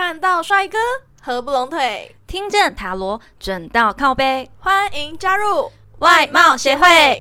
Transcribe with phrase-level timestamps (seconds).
[0.00, 0.78] 看到帅哥
[1.20, 7.20] 合不拢腿，听见塔罗准到靠背，欢迎加入外貌协会。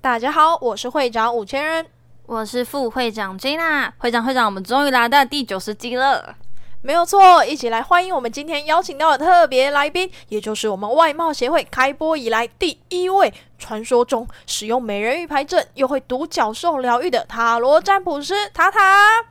[0.00, 1.86] 大家好，我是会长五千人，
[2.24, 3.92] 我是副会长 Jina。
[3.98, 6.34] 会长，会长，我们终于来到第九十集了。
[6.80, 18.78] 没有错，一起来欢迎我们今天邀请到的特别来宾，也就是我们外貌协会开播以来第一位传说中使用美人鱼牌阵又会独角兽疗愈的塔罗占卜师塔塔，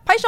[0.04, 0.28] 拍手。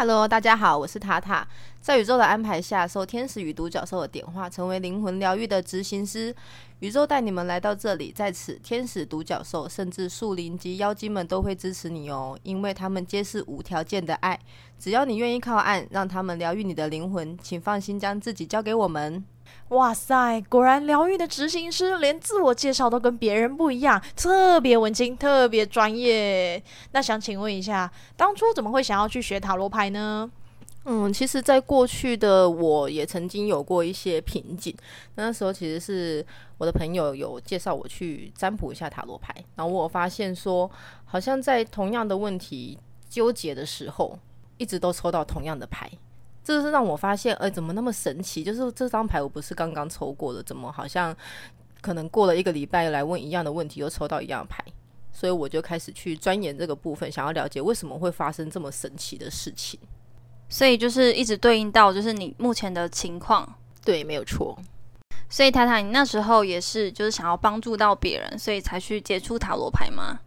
[0.00, 1.44] Hello，大家好，我是塔塔。
[1.80, 6.32] 在宇宙的安排下，受天使与独角兽的点化，成为灵魂疗愈的执行师。
[6.78, 14.38] 宇宙带你们来到这里，在此，天使、独角兽，甚至树林及妖精们都会支持你哦，因为他们皆是无条件的爱。
[14.78, 19.24] 只要你愿意靠岸，让他们疗愈你的灵魂，请放心将自己交给我们。
[19.68, 26.62] 哇塞，果然疗愈的执行师连自我介绍都跟别人不一样，特别文青，特别专业。
[26.92, 30.30] 那想请问一下，当初怎么会想要去学塔罗牌呢？
[30.90, 34.74] 嗯，其实，在过去的我也曾经有过一些瓶颈。
[35.16, 36.24] 那时候其实是
[36.56, 40.70] 我的朋友有介绍我去占卜一下塔罗牌，然后我发现说，
[41.04, 44.18] 好像在同样的问题纠结的时候，
[44.56, 45.90] 一直都抽到同样的牌。
[46.48, 48.42] 这是让我发现，哎，怎么那么神奇？
[48.42, 51.14] 就是这张牌我不是刚刚抽过的，怎么好像
[51.82, 54.64] 可能过了一个礼拜来问一样的问题，又抽到一样的牌？
[55.12, 59.78] 所以我就开始去钻研这个部分，想要了解为什么会发生这么神奇的事情。
[60.48, 63.46] 所以就是一直对应到就是你目前的情况，
[63.84, 64.58] 对，没有错。
[65.28, 70.18] 所以塔塔，你那时候也是就是想要帮助到别人，所以才去接触塔罗牌吗？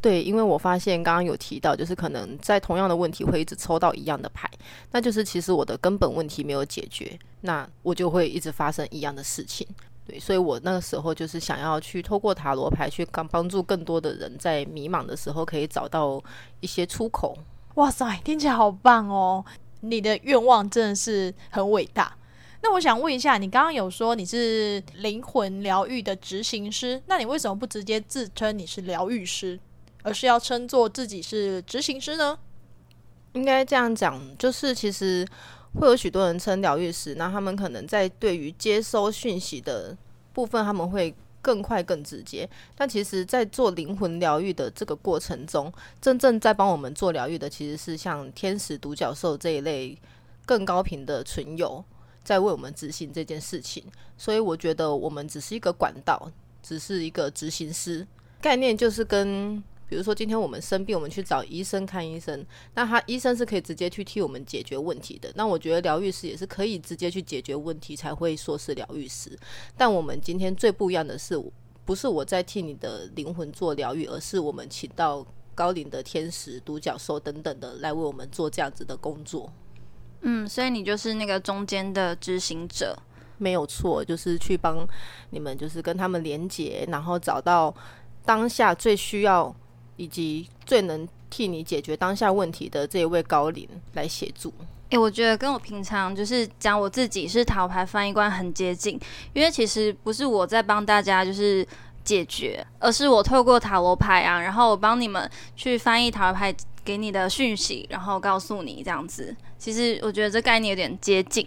[0.00, 4.48] 对，因为我发现刚刚有提到，就是可能在同样的问题会一直抽到一样的牌，
[4.92, 9.66] 那就是其实我的根本问题没有解决，那我就会一直发生一样的事情。
[10.06, 16.22] 对，所以我那个时候就是想要去透过塔罗牌去帮帮助更多的人，在迷茫的时候可以找到
[16.60, 17.36] 一些出口。
[17.74, 19.44] 哇塞，听起来好棒哦！
[19.80, 22.16] 你的愿望真的是很伟大。
[22.62, 29.60] 那我想问一下，你刚刚有说你是灵魂疗愈的执行师，那你为什么不直接自称你是疗愈师，
[30.02, 32.38] 而是要称作自己是执行师呢？
[33.32, 35.26] 应该这样讲，就是其实
[35.74, 39.96] 会有许多人称疗愈师，那他们可能在对于接收讯息的
[40.32, 41.14] 部分，他们会。
[41.40, 49.96] 更快、更直接，但其实，在做灵魂疗愈的这个过程中，真正在帮我们做疗愈的，其实是像天使、独角兽这一类
[50.44, 51.82] 更高频的存有，
[52.24, 53.82] 在为我们执行这件事情。
[54.18, 56.30] 所以，我觉得我们只是一个管道，
[56.60, 58.06] 只是一个执行师，
[58.42, 59.62] 概念就是跟。
[59.88, 62.44] 比如说，今天我们生病，我们去找医生看医生，
[62.74, 65.32] 那他医生是可以直接去替我们解决问题的。
[65.34, 69.30] 那我觉得疗愈师也是可以直接去解决问题，才会说是疗愈师。
[69.78, 71.42] 但我们今天最不一样的是，
[71.86, 79.50] 不是我在替你的灵魂做疗愈，而是我们请到高龄的天使、独角兽等等的来为我们做这样子的工作。
[80.20, 82.94] 嗯，所以你就是那个中间的执行者，
[83.38, 84.86] 没有错，就是去帮
[85.30, 87.74] 你们，就是跟他们连接，然后找到
[88.26, 89.56] 当下最需要。
[89.98, 94.50] 以及最能替你解决当下问题的这一位高龄来协助。
[94.88, 98.98] 诶，我觉得跟我平常就是讲我自己是塔罗牌翻译官很接近，
[99.34, 101.66] 因为其实不是我在帮大家就是
[102.02, 109.36] 解决，而是我透过塔罗牌啊，然后我帮你们去翻译塔罗牌给你的讯息，然后告诉你这样子。
[109.58, 111.46] 其实我觉得这概念有点接近，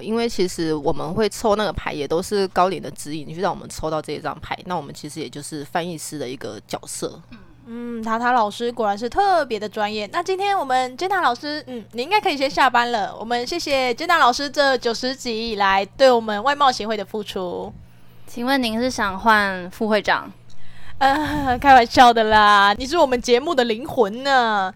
[0.00, 4.58] 因为其实我们会抽那个牌也都是高龄的指引，去让我们抽到这一张牌。
[4.66, 7.22] 那我们其实也就是翻译师的一个角色。
[7.30, 7.38] 嗯，
[8.02, 10.08] 塔塔老师果然是特别的专业。
[10.12, 13.14] 那今天我们杰娜老师，嗯，你应该可以先下班了。
[13.18, 17.72] 我们谢谢杰娜老师这九十集以来对我们外贸协会的付出。
[18.26, 20.30] 请问您是想换副会长？
[20.98, 24.72] 呃，开玩笑的啦，你是我们节目的灵魂呢。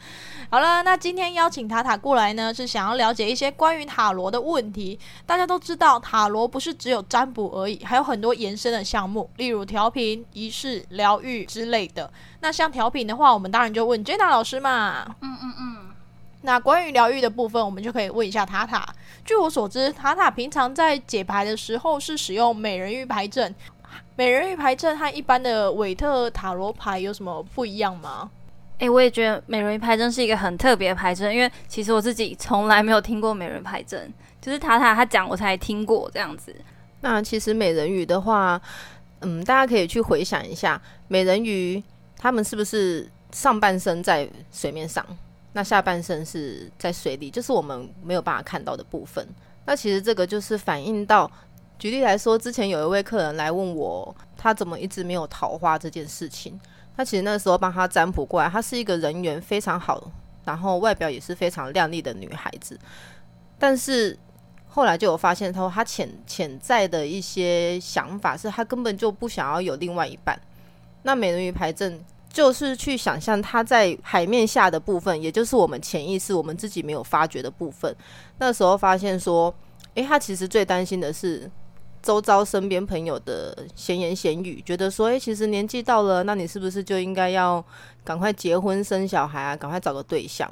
[0.48, 4.96] 好了，那今天邀请塔塔过来呢，是想要了解一些关于塔罗的问题。
[5.26, 12.08] 大家都知道，塔罗不是只有占卜而已，还有很多延伸的项目，例如调频、仪式、疗愈之类的。
[12.40, 15.16] 那像调频的话，我们当然就问 Jenna 老师嘛。
[15.20, 15.76] 嗯嗯嗯。
[16.42, 18.86] 那关于疗愈的部分，我们就可以问一下塔塔。
[19.24, 23.52] 据我所知，塔塔平常在解牌的时候是使用美人鱼牌阵。
[24.14, 28.30] 美人鱼牌阵和一般的韦特塔罗牌有什么不一样吗？
[28.78, 36.54] 哎，我也觉得美人鱼牌阵是一个很特别的牌阵，因为其实我自己从来没有听过美人鱼牌阵，就是塔塔他讲我才听过这样子。
[37.00, 38.60] 那其实美人鱼的话，
[39.20, 41.82] 嗯，大家可以去回想一下，美人鱼
[42.18, 45.04] 他们是不是上半身在水面上，
[45.54, 49.26] 那下半身是在水里，就是我们没有办法看到的部分。
[49.64, 51.30] 那其实这个就是反映到
[51.78, 56.60] 举例来说，之前有一位客人来问我，他怎么一直没有桃花这件事情。
[56.96, 60.10] 他其实那时候帮他占卜过来，她是一个人缘非常好，
[60.44, 62.78] 然后外表也是非常靓丽的女孩子。
[63.58, 64.18] 但是
[64.66, 70.40] 后来就有发现，他说他潜潜在的一些想法是，他根本就不想要有另外一半。
[71.02, 77.94] 那美人鱼牌阵就是去想象他在海面下的部分，也就是我们潜意识我们自己没有发觉的部分。
[78.38, 79.54] 那时候发现说，
[79.94, 81.50] 诶，他其实最担心的是。
[82.06, 87.62] 周遭身边朋友的闲言闲语，觉得说，诶，其实年纪到了，那你是不是就应该要
[88.04, 89.56] 赶快结婚生小孩啊？
[89.56, 90.48] 赶快找个对象。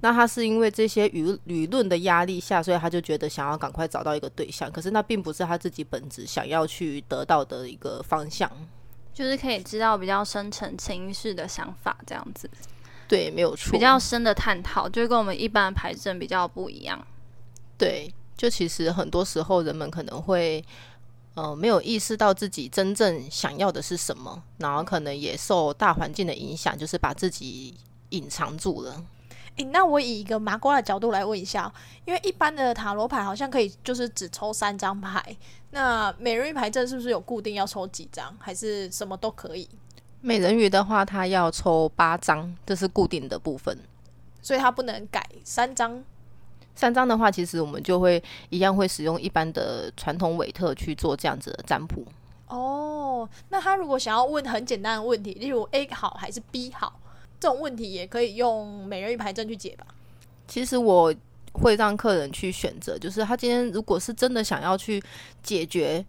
[0.00, 4.72] 那他是因为这些舆舆论的压力下，所以他就觉得想要赶快找到一个对象。
[4.72, 8.50] 可是那并不是他自己本质想要去得到的一个方向，
[9.12, 12.48] 就是可以知道比较深层潜意识的想法，这样子。
[13.06, 13.70] 对，没有错。
[13.70, 17.06] 比较深的探讨，就跟我们一般的牌阵比较不一样。
[17.76, 18.10] 对。
[18.36, 20.64] 就其实很多时候，人们可能会
[21.34, 27.74] 呃没有意识到自己真正想要的是什么，然后可能也受大环境的影响，就是把自己
[28.10, 29.02] 隐藏住了。
[29.56, 31.72] 诶，那我以一个麻瓜的角度来问一下，
[32.04, 35.34] 因为一般的塔罗牌好像可以就是只抽三张牌，
[35.70, 39.66] 那美人鱼牌阵是不是有固定要抽几张，还是什么都可以？
[40.20, 43.78] 美人鱼的话，它要抽八张，这是固定的部分，
[44.42, 46.04] 所以它不能改三张。
[46.76, 52.06] 三张的话，其实我们就会一样会使用一般的传统韦特去做这样子的占卜。
[52.48, 57.00] 哦，那他如果想要问很简单的问题，例如 A 好还是 B 好，
[57.40, 59.86] 这种问题也可以用美人鱼牌阵去解吧？
[60.46, 61.12] 其实我
[61.54, 65.02] 会让客人去选择，就是他今天如果是真的想要去
[65.42, 66.04] 解决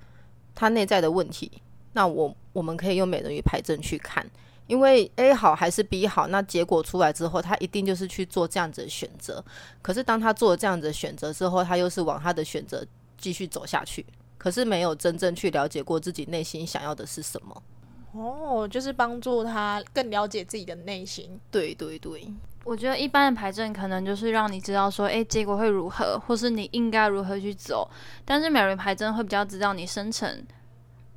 [0.53, 1.49] 他内在的问题，
[1.93, 4.29] 那我我们可以用美人鱼牌阵去看。
[4.67, 9.43] 因为 A 好还是 B 好，那结果出来之后，他一定就是去做这样子的选择。
[9.81, 12.85] 可是当他做了这样子的选择之后，他又是往他的选择
[13.17, 14.05] 继续走下去。
[14.37, 17.63] 可是没有真正去了解过自己内心想要的是什么。
[18.11, 21.39] 哦，就是帮助他更了解自己的内心。
[21.49, 22.27] 对对对，
[22.63, 27.89] 我觉得一般的牌阵可能就是让你知道说，诶，结果会如何，或是你应该如何去走。
[28.23, 30.45] 但是美人牌阵会比较知道你生成。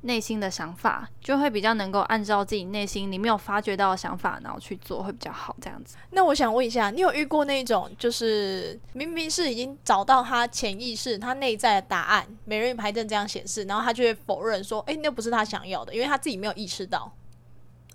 [0.01, 5.55] 内心的想法就会比较能够按照自己内心你没有发觉到的想法，然后去做会比较好。
[5.61, 5.95] 这样子。
[6.09, 17.11] 那我想问一下，你有遇过那种就是明明是已经找到他潜意识、他内在的答案，美人鱼牌阵这样显示，然后他就会否认说：“哎，那不是他想要的，因为他自己没有意识到。”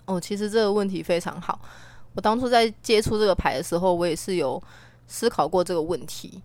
[0.06, 1.58] 哦，其实这个问题非常好。
[2.14, 4.62] 我当初在接触这个牌的时候，我也是有
[5.08, 6.40] 思考过这个问题，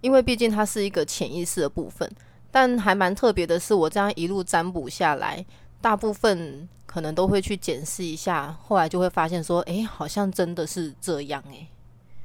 [0.00, 2.08] 因为毕竟它是一个潜意识的部分。
[2.56, 5.44] 但还蛮特别的是，我这样一路占卜下来，
[5.82, 11.68] 大部分可能都会去检视一下，后来就会发现说，哎，好像真的是这样，哎，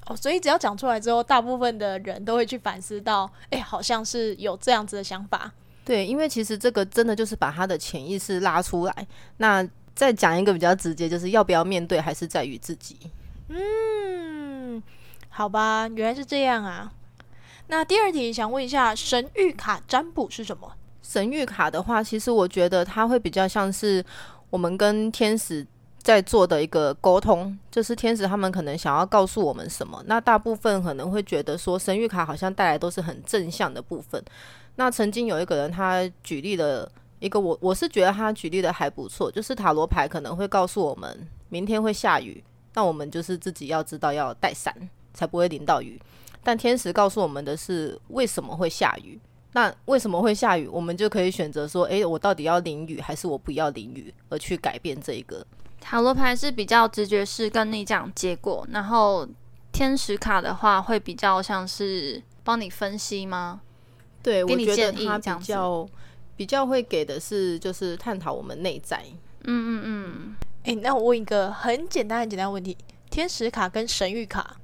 [0.05, 5.51] 哦，所以只要讲出来之后，大部分的人都会去反思到，哎，好像是有这样子的想法。
[5.83, 9.07] 对，因为其实这个真的就是把他的潜意识拉出来。
[9.35, 12.97] 那再讲一个比较直接，就是要不要面对，还是在于自己。
[13.49, 14.81] 嗯，
[15.27, 16.89] 好吧，原来是这样啊。
[17.71, 20.69] 那第二题想问一下，神谕卡占卜是什么？
[21.01, 24.03] 神谕卡的话，其实我觉得它会比较像是
[24.49, 25.65] 我们跟天使
[25.97, 30.03] 在做的一个沟通，就是天使他们可能想要告诉我们什么。
[30.05, 34.21] 那大部分可能会觉得说，神谕卡好像带来都是很正向的部分。
[34.75, 42.43] 那曾经有一个人他举例了一个，我我是觉得他举例的还不错，就是塔罗牌可能会告诉我们明天会下雨，
[42.73, 44.75] 那我们就是自己要知道要带伞，
[45.13, 45.97] 才不会淋到雨。
[46.43, 49.19] 但天使告诉我们的是为什么会下雨？
[49.53, 50.67] 那为什么会下雨？
[50.67, 54.13] 我们就可以选择说：诶，我到底要淋雨还是我不要淋雨？
[54.29, 55.45] 而去改变这一个
[55.79, 59.27] 塔罗牌是比较直觉式跟你讲结果，然后
[59.71, 63.61] 天使卡的话会比较像是帮你分析吗？
[64.23, 65.89] 对，给你建议，比较
[66.37, 69.03] 比较会给的是就是探讨我们内在。
[69.43, 70.35] 嗯嗯嗯。
[70.63, 72.77] 诶，那我问一个很简单很简单的问题：
[73.09, 74.55] 天使卡跟神谕卡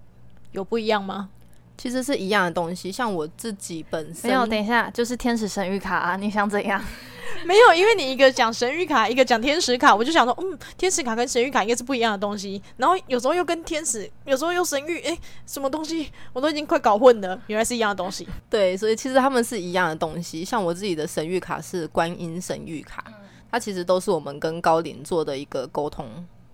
[0.51, 1.29] 有不一样吗？
[1.77, 4.45] 其实是一样的东西，像我自己本身没有。
[4.47, 6.15] 等一下，就是天使神谕卡啊！
[6.15, 6.83] 你想怎样？
[7.45, 12.59] 没有，因为你一个讲神谕卡，一个讲天使卡，我就想说，嗯，天使卡跟神谕卡应该是不一样的东西。
[12.77, 17.39] 然后有时候又跟天使，有时候又神谕，诶，什么东西我都已经快搞混了。
[17.47, 18.27] 原来是一样的东西。
[18.49, 20.43] 对，所以其实他们是一样的东西。
[20.43, 23.03] 像我自己的神谕卡是观音神谕卡，
[23.51, 26.07] 它其实都是我们跟高龄做的一个沟通。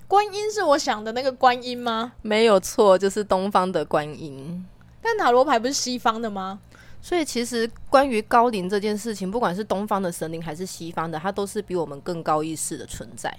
[0.05, 2.11] 观音是我想的那个观音吗？
[2.21, 4.65] 没有错，就是东方的观音。
[5.03, 6.59] 但塔罗牌不是西方的吗？
[7.01, 13.37] 所以其实关于高龄这件事情，不管是东方的神灵还是西方的，它都是比我们更高意识的存在。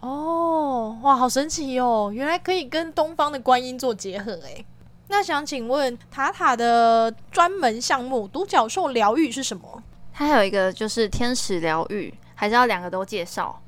[0.00, 2.10] 哦，哇，好神奇哦！
[2.12, 4.66] 原来可以跟东方的观音做结合诶。
[5.08, 9.82] 那想请问塔塔的专门项目独角兽疗愈是什么？
[10.12, 13.61] 它还有一个就是天使疗愈，还是要两个都介绍？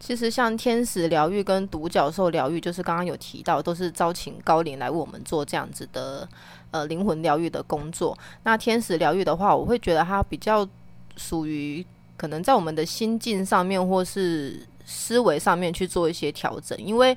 [0.00, 6.28] 其实像天使疗愈跟独角兽疗愈，就是刚刚有提到，都是招请高龄来为我们做这样子的
[6.72, 8.16] 呃灵魂疗愈的工作。
[8.42, 10.68] 那天使疗愈的话，我会觉得它比较
[11.16, 11.84] 属于
[12.18, 17.16] 可能在我们的心境上面或是思维上面去做一些调整，因为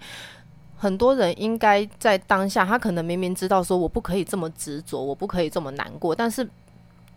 [0.77, 6.47] 很多人应该在当下，他可能明明知道说我不可以这么执着，我不可以这么难过，但是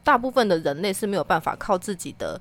[0.03, 2.41] 大部分的人类是没有办法靠自己的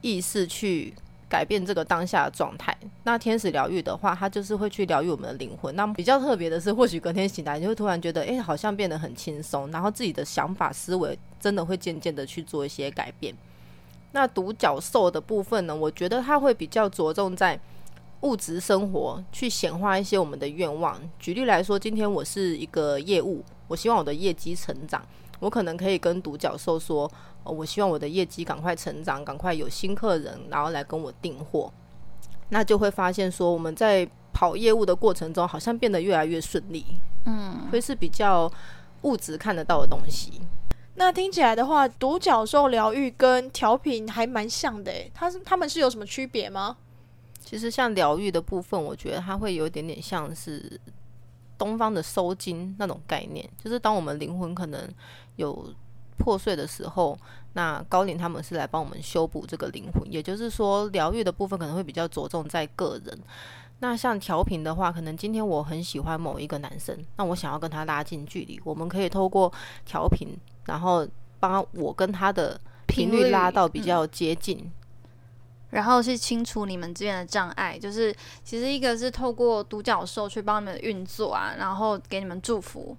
[0.00, 0.94] 意识去。
[1.30, 2.76] 改变这个当下的状态。
[3.04, 5.74] 那天使疗愈的话，它就是会去疗愈我们的灵魂。
[5.76, 13.32] 那比较特别的是，或许隔天醒来，你会突然觉得，哎，好像变得很轻松，然后自己的想法思维真的会渐渐的去做一些改变。
[14.12, 15.74] 那独角兽的部分呢？
[15.74, 17.58] 我觉得它会比较着重在
[18.22, 21.00] 物质生活，去显化一些我们的愿望。
[21.20, 25.00] 举例来说，今天我是一个业务，我希望我的业绩成长，
[25.40, 27.10] 我可能可以跟独角兽说。
[27.42, 31.72] 哦，我希望我的业绩赶快成长，赶快有新客人，然后来跟我订货，
[32.50, 36.84] 那就会发现说我们在跑业务的过程中，好像变得越来越顺利。
[37.24, 38.52] 嗯，会是比较
[39.04, 40.42] 物质看得到的东西。
[40.96, 46.76] 那听起来的话，独角兽疗愈跟调频还蛮像的，它是他们是有什么区别吗？
[47.42, 50.78] 其实像疗愈的部分，我觉得它会有一点点像是
[51.60, 54.80] 东方的收金那种概念，就是当我们灵魂可能
[55.36, 55.72] 有。
[56.22, 57.16] 破碎的时候，
[57.54, 63.18] 那高龄他们是来帮我们修补这个灵魂，也就是说，疗愈的部分可能会比较着重在个人。
[63.78, 69.50] 那像调频的话，可能今天我很喜欢某一个男生，那我想要跟他拉近距离，我们可以透过
[69.86, 70.28] 调频，
[70.66, 74.70] 然后帮我跟他的频率拉到比较接近，
[75.70, 77.78] 然后去清除你们之间的障碍。
[77.78, 82.96] 就是其实一个是透过独角兽去帮你们运作啊，然后给你们祝福，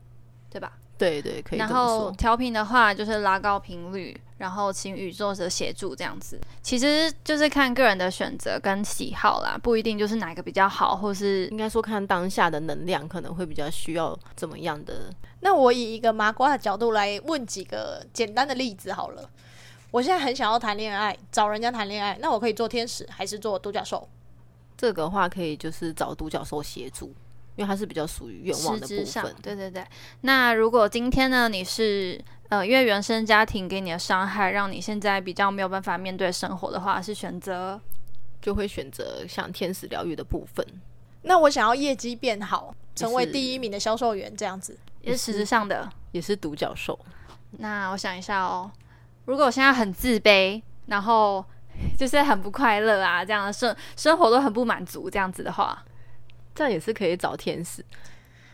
[0.50, 0.74] 对吧？
[0.98, 1.60] 对对，可以。
[1.60, 6.40] 然后调频的话，就是拉高频率，然后请宇宙的协助这样子。
[6.62, 15.12] 其实就是看个人的选择跟喜好啦，不一定就是哪个比较好，或是应该说看当下的能量可能会比较需要怎么样的。
[15.40, 19.28] 那我以一个麻瓜的角度来问几个简单的例子好了。
[19.92, 24.10] 我现在很想要谈恋爱，找人家谈恋爱，那我可以做天使还是做独角兽？
[24.76, 27.14] 这个话可以就是找独角兽协助。
[27.58, 29.86] 因为它是比较属于愿望的部分，对对对。
[30.22, 37.80] 那如果今天呢，你是呃，因为原生家庭给你的伤害，让你现在比较没有办法面对生活的话，是选择
[38.42, 40.66] 就会选择像天使疗愈的部分。
[41.24, 46.98] 那我想要业绩变好，成为第一名的销售员，这样子也是实质上的，也是独角兽。
[47.52, 48.72] 那我想一下哦，
[49.26, 51.44] 如果我现在很自卑，然后
[51.98, 55.84] 就是很不快乐啊，这样生生活都很不满足，这样子的话。
[56.54, 57.84] 这样也是可以找天使。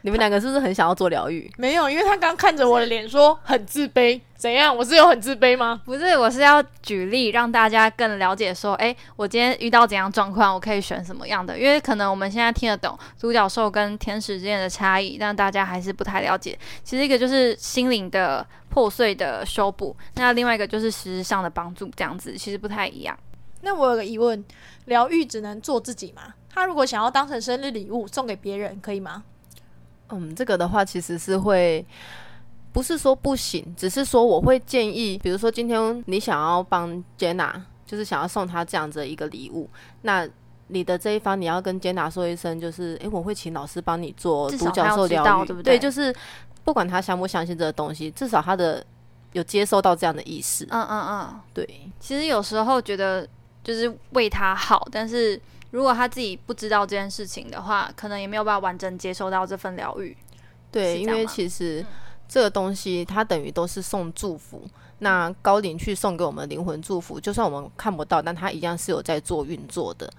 [0.01, 1.51] 你们两个是不是很想要做疗愈？
[1.57, 4.21] 没有，因为他刚看着我的脸说很自卑。
[4.37, 4.75] 怎样？
[4.75, 5.81] 我是有很自卑吗？
[5.83, 8.53] 不是，我是要举例让大家更了解。
[8.53, 11.57] 说，哎，我今天遇到怎样状况，我可以选什么样的？
[11.57, 16.57] 因为可能我们现在听得懂独角兽跟天使之间的差异，但大家还是不太了解。
[16.83, 23.17] 其实一个就是心灵的破碎的修补，那另外一个就是实质上的帮助，这样子其实不太一样。
[23.61, 24.45] 那我有个疑问：
[24.85, 26.35] 疗愈只能做自己吗？
[26.53, 29.23] 他如果想要当成生日礼物送给别人，可以吗？
[30.09, 31.85] 嗯，这个的话其实是会，
[32.71, 39.69] 不是说不行，只是说我会建议，比如说今天你想要帮 Jenna，就是想要送她这样子的一个礼物，
[40.01, 40.27] 那
[40.67, 45.77] 你的这一方你要跟 Jenna 说一声，就是诶，我会请老师帮你做独角兽疗愈，对不对？
[45.77, 46.13] 对，就是
[46.63, 48.85] 不管他相不相信这个东西，至少他的
[49.33, 50.65] 有接收到这样的意思。
[50.69, 51.67] 嗯嗯嗯，对。
[51.99, 53.27] 其实有时候觉得
[53.63, 55.39] 就是为他好，但是。
[55.71, 60.15] 如果他自己不知道这件事情的话，可能也没有办法完整接受到这份疗愈。
[60.71, 61.85] 对，因为其实
[62.27, 64.61] 这个东西它等于都是送祝福。
[64.99, 70.11] 那高龄去送给我们灵魂祝福，就算我们看不到，但它一样是有在做运作的。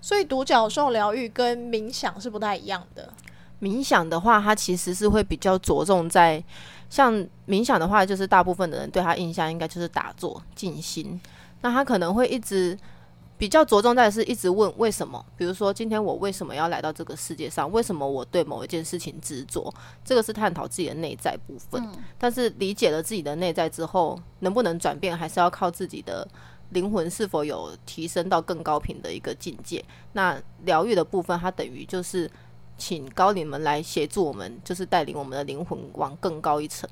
[0.00, 3.12] 所以独角兽疗愈跟冥想是不太一样的。
[3.60, 6.42] 冥想的话，它其实是会比较着重在，
[6.88, 7.14] 像
[7.46, 11.20] 冥想的话，就是大部分的人对他印象应该就是打坐静心。
[11.60, 12.78] 那他可能会一直。
[13.36, 17.70] 比较着重在是一直问为什么，比如说今天我为什么要来到这个世界上？
[17.72, 19.72] 为什么我对某一件事情执着？
[20.04, 21.84] 这个是探讨自己的内在部分。
[22.16, 26.26] 但是理解了自己的内在之后，能不能转变，还是要靠自己的
[26.70, 29.84] 灵魂是否有提升到更高频的一个境界。
[30.12, 32.30] 那疗愈的部分，它等于就是
[32.78, 36.88] 请高领们来协助我们，就是带领我们的灵魂往更高一层。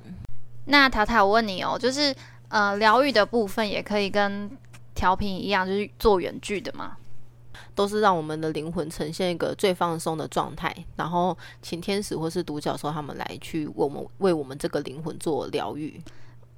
[0.65, 2.13] 那塔塔，我问你哦，就是
[2.49, 4.51] 呃，疗愈的部分也可以跟。
[4.95, 6.97] 调频一样，就是做远距的嘛，
[7.75, 16.01] 都是让我们的灵魂呈现一个最放松的状态，然后请天使或是独角兽他们来去我们为我们这个灵魂做疗愈。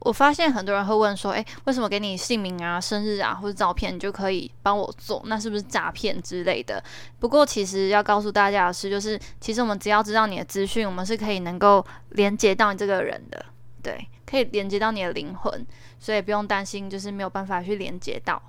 [0.00, 5.22] 我发现很多人会问说，诶，为什么给你姓名啊、生日啊或者照片，你就可以帮我做？
[5.24, 6.82] 那是不是诈骗之类的？
[7.18, 13.46] 不过其实要告诉大家的是，就是其实我们只要知道你的资讯，我们是可以能够连接到你这个人的，
[13.82, 15.66] 对，可以连接到你的灵魂，
[16.04, 18.42] 所以不用担心，就是没有办法去连接到。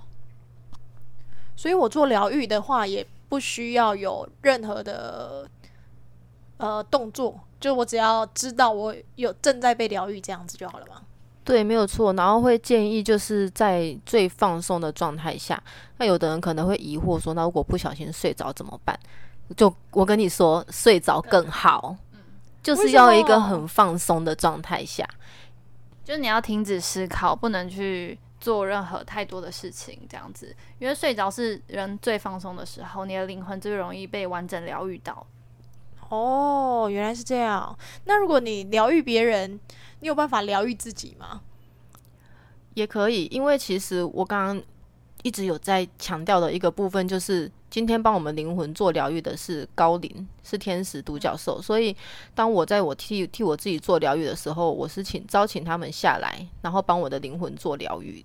[1.56, 5.50] 所以我做疗愈的话，也不需要有任何的
[6.58, 11.02] 呃动作，就我只要知道我有正在被疗愈这样子就好了吗？
[11.46, 12.12] 对，没有错。
[12.12, 15.64] 然后会建议就是在最放松的状态下。
[15.96, 19.00] 那有的人可能会疑惑说，那如果不小心睡着怎么办？
[19.56, 21.96] 就我跟你说，睡着更好，
[22.62, 25.08] 就是要一个很放松的状态下，
[26.06, 30.56] 就是你要停止思考，不能去做任何太多的事情，这样子。
[30.78, 35.26] 因为睡着是人最放松的时候，你的灵魂最容易被完整疗愈到。
[36.10, 37.76] 哦，原来是这样。
[38.04, 39.60] 那如果你疗愈别人，
[40.02, 41.42] 你有办法疗愈自己吗？
[42.76, 44.64] 也可以，因为其实我刚刚
[45.24, 51.62] 一直有在强调的一个部分，就是今天帮我们灵魂做疗愈的是高龄，是天使独角兽。
[51.62, 51.96] 所以
[52.34, 58.24] 当我在我替替我自己做疗愈的时候，我是请招请他们下来，然后帮我的灵魂做疗愈。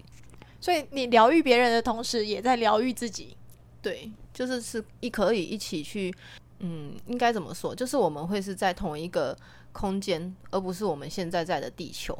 [0.61, 3.37] 所以你疗愈别人的同时，也在疗愈自己。
[3.82, 6.14] 对，就是是一可以一起去。
[6.59, 7.75] 嗯，应该怎么说？
[7.75, 9.35] 就是我们会是在同一个
[9.73, 12.14] 空间，而不是我们现在在的地球。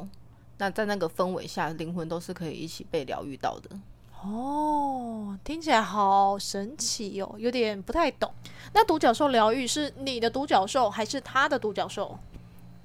[0.57, 3.69] 那在那个氛围下，灵魂都是可以一起被疗愈到的。
[4.23, 8.31] 哦，听起来好神奇哦，有点不太懂。
[8.73, 12.17] 那独角兽疗愈是你的独角兽，还是他的独角兽？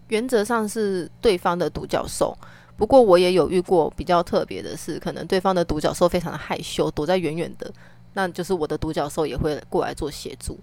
[0.09, 2.37] 原则上是对方的独角兽。
[2.77, 7.71] 不过我也有遇过比较特别的是，可能对方的独角兽非常的害羞，躲在远远的，
[8.15, 10.59] 那就是我的独角兽也会过来做协助。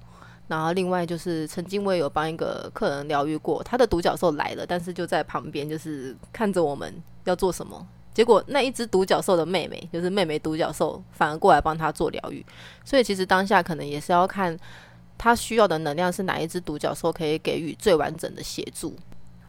[0.47, 6.93] 然后另外就是，曾经我也有帮一个客人疗愈过，他的独角兽来了，但是就在旁边，就是看着我们
[7.25, 7.87] 要做什么。
[8.13, 12.46] 结果那一只独角兽的妹妹，就是妹妹独角兽，反而过来帮他做疗愈。
[12.86, 14.58] 所以其实当下可能也是要看
[15.17, 18.95] 他需要的能量是哪一只独角兽可以给予最完整的协助。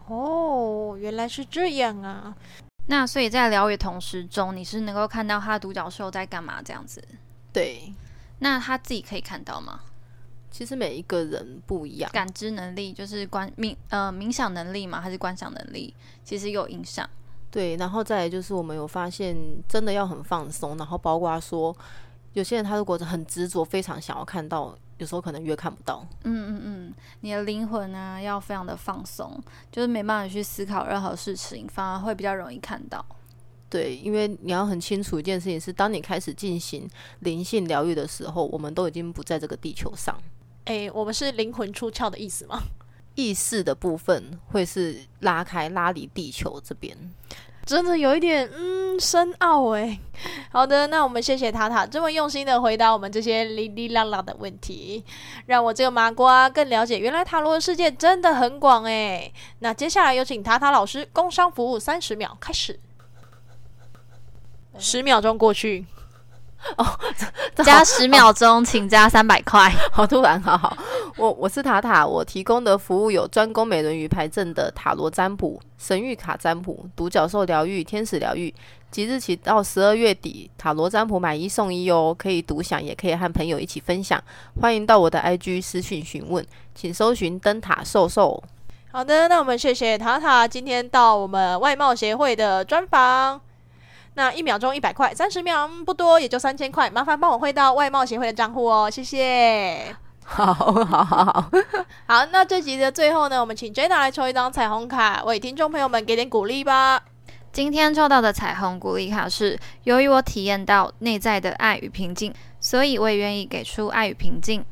[0.06, 2.34] 哦，原来是这样啊！
[2.86, 7.02] 那所以在疗愈同时中，你是能够看到他独角兽在干嘛这样子？
[7.52, 7.92] 对。
[8.40, 9.80] 那他自己可以看到吗？
[10.50, 17.08] 其实每一个人不一样，感知能力就是观冥呃冥想能力嘛，还是观想能力，其实有影响。
[17.54, 19.36] 对，然后再来就是我们有发现，
[19.68, 21.72] 真的要很放松，然后包括说，
[22.32, 26.04] 有些人他如果很执着，非常想要看到，有时候可能越看不到。
[26.24, 29.40] 嗯嗯嗯，你的灵魂呢要非常的放松，
[29.70, 33.06] 就是没办法去思考任何事情，反而会比较容易看到。
[33.70, 36.90] 对，因为你要很清楚一件事情是，当你开始进行
[37.20, 40.20] 灵性疗愈的时候，我们都已经不在这个地球上。
[40.64, 42.60] 哎，我们是灵魂出窍的意思吗？
[43.14, 46.96] 意识的部分会是拉开、拉离地球这边，
[47.64, 49.98] 真的有一点嗯深奥哎。
[50.50, 55.04] 好的，那我们谢谢塔塔这么用心的回答我们这些哩哩啦啦的问题，
[55.46, 59.32] 让我这个麻瓜更了解原来塔罗的世界真的很广哎。
[59.58, 62.78] 那接下来有请塔塔老师工商服务三十秒开始，
[64.78, 65.86] 十秒钟过去。
[66.78, 66.98] 哦，
[67.62, 69.70] 加十秒钟，请加三百块。
[69.92, 70.74] 好突然，好好。
[71.16, 78.52] 我我是塔塔，我提供的服务有专攻美人鱼牌阵的塔罗占卜、神谕卡占卜、独角兽疗愈、天使疗愈。
[78.90, 84.22] 即日起到十二月底，塔罗占卜买一送一哦，可以独享，也可以和朋友一起分享。
[84.60, 88.42] 欢迎到我的 IG 私讯询问，请搜寻灯塔瘦瘦。
[88.90, 93.40] 好的，那我们谢谢塔塔今天到我们外贸协会的专访。
[94.14, 96.88] 那一秒钟一百块，三十秒不多，也就三千块。
[96.90, 99.96] 麻烦帮我汇到外贸协会的账户哦，谢谢。
[100.24, 101.50] 好好好好
[102.06, 102.26] 好。
[102.26, 107.02] 那这集的最后呢，我们请 Jenna 来抽一张彩虹卡，为听众朋友们给点鼓励吧。
[107.52, 114.64] 今天抽到的彩虹鼓励卡是：由于我体验到内在的爱与平静，所以我也愿意给出爱与平静。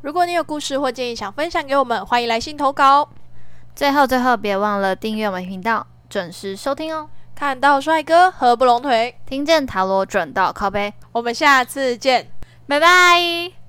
[0.00, 3.08] 如果你有故事或建议想分享给我们，欢迎来信投稿。
[3.76, 7.08] 最后最后，别忘了订阅我们频道，准时收听哦。
[7.36, 12.30] 看到帅哥合不拢腿，听见塔罗准到靠背，我们下次见，
[12.66, 13.59] 拜拜。